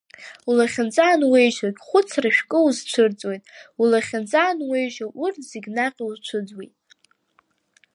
Улахьынҵа 0.49 1.05
ануеижьогь, 1.13 1.79
хәыцра 1.87 2.29
шәкы 2.35 2.59
узцәырҵуеит, 2.67 3.43
улахьынҵа 3.81 4.43
ануеижьо, 4.49 5.05
урҭ 5.21 5.39
зегь 5.49 5.67
наҟ 5.75 5.95
иуцәыӡуеит. 6.01 6.73